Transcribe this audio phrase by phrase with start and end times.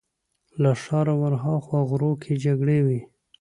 [0.61, 2.99] له ښاره ورهاخوا غرو کې جګړې وې.